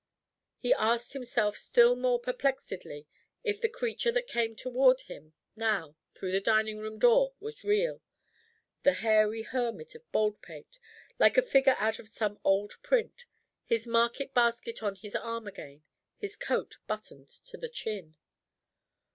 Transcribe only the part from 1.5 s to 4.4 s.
still more perplexedly if the creature that